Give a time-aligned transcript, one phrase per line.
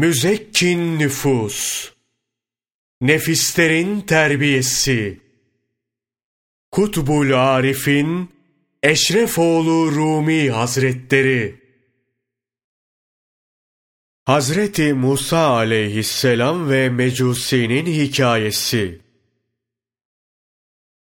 [0.00, 1.90] Müzekkin nüfus,
[3.00, 5.20] nefislerin terbiyesi,
[6.70, 8.30] Kutbul Arif'in
[8.82, 11.60] Eşrefoğlu Rumi Hazretleri,
[14.24, 19.00] Hazreti Musa aleyhisselam ve Mecusi'nin hikayesi.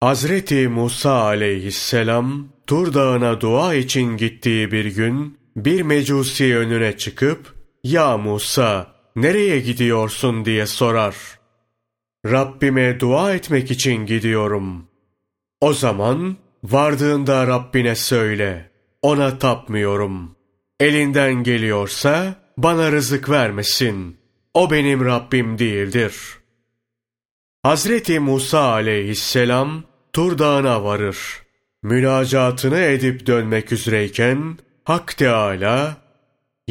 [0.00, 8.18] Hazreti Musa aleyhisselam Tur Dağı'na dua için gittiği bir gün bir mecusi önüne çıkıp ''Ya
[8.18, 8.86] Musa,
[9.16, 11.16] nereye gidiyorsun?'' diye sorar.
[12.26, 14.90] ''Rabbime dua etmek için gidiyorum.''
[15.60, 18.70] O zaman vardığında Rabbine söyle,
[19.02, 20.36] ona tapmıyorum.
[20.80, 24.16] Elinden geliyorsa bana rızık vermesin.
[24.54, 26.14] O benim Rabbim değildir.
[27.62, 31.42] Hazreti Musa aleyhisselam Tur Dağı'na varır.
[31.82, 35.96] Münacatını edip dönmek üzereyken Hak Teâlâ,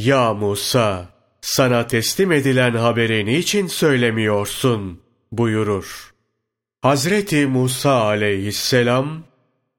[0.06, 1.10] ''Ya Musa,
[1.42, 6.14] sana teslim edilen haberi niçin söylemiyorsun?'' buyurur.
[6.82, 9.24] Hazreti Musa aleyhisselam,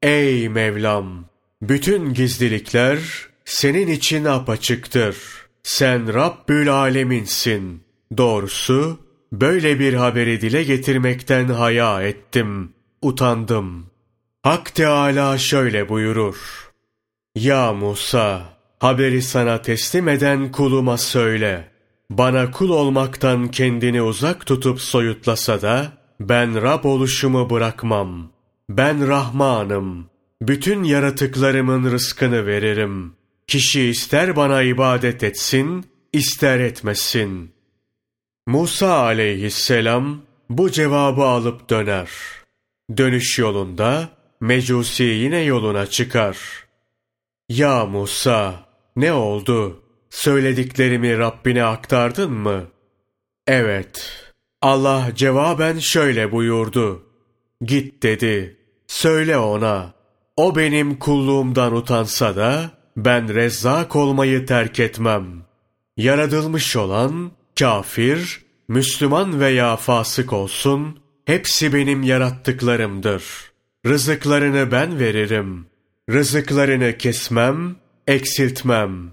[0.02, 1.24] ''Ey Mevlam,
[1.62, 2.98] bütün gizlilikler
[3.44, 5.16] senin için apaçıktır.
[5.62, 7.82] Sen Rabbül Aleminsin.
[8.16, 8.98] Doğrusu
[9.32, 13.90] böyle bir haberi dile getirmekten haya ettim, utandım.''
[14.42, 16.36] Hak Teâlâ şöyle buyurur.
[17.34, 18.42] Ya Musa,
[18.80, 21.70] haberi sana teslim eden kuluma söyle.
[22.10, 28.32] Bana kul olmaktan kendini uzak tutup soyutlasa da, ben Rab oluşumu bırakmam.
[28.70, 30.10] Ben Rahmanım.
[30.42, 33.12] Bütün yaratıklarımın rızkını veririm.
[33.46, 37.52] Kişi ister bana ibadet etsin, ister etmesin.
[38.46, 42.10] Musa aleyhisselam bu cevabı alıp döner.
[42.96, 44.08] Dönüş yolunda
[44.40, 46.70] Mecusi yine yoluna çıkar.''
[47.50, 48.66] Ya Musa,
[49.00, 49.82] ne oldu?
[50.10, 52.66] Söylediklerimi Rabbine aktardın mı?
[53.46, 54.22] Evet.
[54.62, 57.02] Allah cevaben şöyle buyurdu.
[57.62, 58.56] Git dedi.
[58.86, 59.92] Söyle ona.
[60.36, 65.24] O benim kulluğumdan utansa da ben rezzak olmayı terk etmem.
[65.96, 73.22] Yaratılmış olan kafir, Müslüman veya fasık olsun, hepsi benim yarattıklarımdır.
[73.86, 75.66] Rızıklarını ben veririm.
[76.10, 79.10] Rızıklarını kesmem, eksiltmem.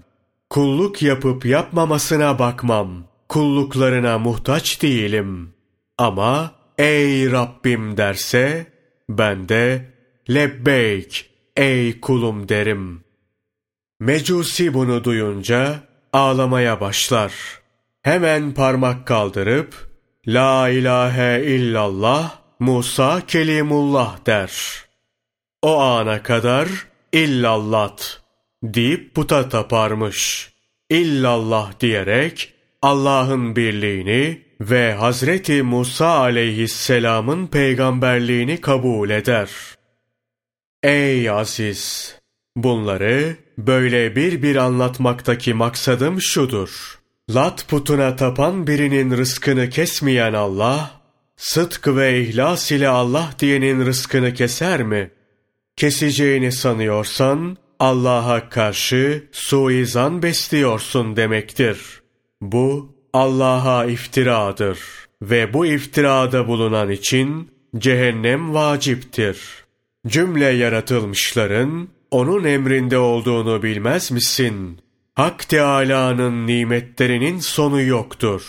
[0.50, 3.04] Kulluk yapıp yapmamasına bakmam.
[3.28, 5.54] Kulluklarına muhtaç değilim.
[5.98, 8.66] Ama ey Rabbim derse,
[9.08, 9.94] ben de
[10.30, 13.04] lebbeyk ey kulum derim.
[14.00, 15.80] Mecusi bunu duyunca
[16.12, 17.32] ağlamaya başlar.
[18.02, 19.88] Hemen parmak kaldırıp,
[20.26, 24.52] La ilahe illallah Musa kelimullah der.
[25.62, 26.68] O ana kadar
[27.12, 28.22] illallat
[28.62, 30.52] deyip puta taparmış.
[30.90, 39.50] İllallah diyerek Allah'ın birliğini ve Hazreti Musa aleyhisselamın peygamberliğini kabul eder.
[40.82, 42.14] Ey aziz!
[42.56, 46.98] Bunları böyle bir bir anlatmaktaki maksadım şudur.
[47.34, 50.90] Lat putuna tapan birinin rızkını kesmeyen Allah,
[51.36, 55.18] sıdk ve ihlas ile Allah diyenin rızkını keser mi?''
[55.78, 62.02] keseceğini sanıyorsan Allah'a karşı suizan besliyorsun demektir.
[62.40, 64.78] Bu Allah'a iftiradır
[65.22, 69.38] ve bu iftirada bulunan için cehennem vaciptir.
[70.06, 74.80] Cümle yaratılmışların onun emrinde olduğunu bilmez misin?
[75.14, 78.42] Hak Teâlâ'nın nimetlerinin sonu yoktur.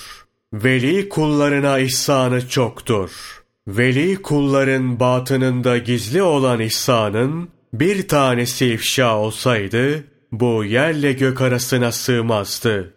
[0.53, 10.65] Veli kullarına ihsanı çoktur.'' Veli kulların batınında gizli olan ihsanın bir tanesi ifşa olsaydı, bu
[10.65, 12.93] yerle gök arasına sığmazdı.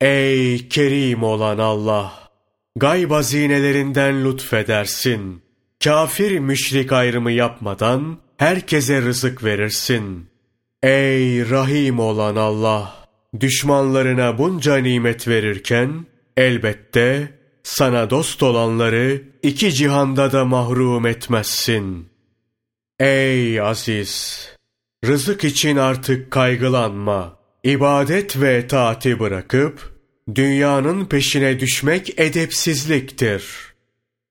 [0.00, 2.12] Ey kerim olan Allah!
[2.76, 5.42] Gayb hazinelerinden lütfedersin.
[5.84, 10.26] Kafir müşrik ayrımı yapmadan herkese rızık verirsin.
[10.82, 13.06] Ey rahim olan Allah!
[13.40, 16.06] Düşmanlarına bunca nimet verirken,
[16.36, 17.28] elbette
[17.62, 22.15] sana dost olanları iki cihanda da mahrum etmezsin.
[23.00, 24.42] Ey aziz!
[25.06, 27.38] Rızık için artık kaygılanma.
[27.64, 30.00] İbadet ve taati bırakıp,
[30.34, 33.44] dünyanın peşine düşmek edepsizliktir.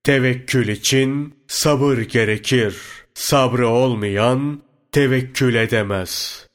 [0.03, 2.75] Tevekkül için sabır gerekir.
[3.13, 6.45] Sabrı olmayan tevekkül edemez.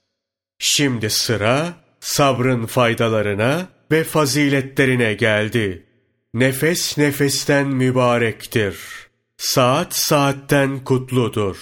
[0.59, 5.91] Şimdi sıra sabrın faydalarına ve faziletlerine geldi.''
[6.35, 8.77] Nefes nefesten mübarektir.
[9.37, 11.57] Saat saatten kutludur.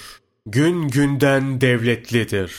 [0.51, 2.53] Gün günden devletlidir.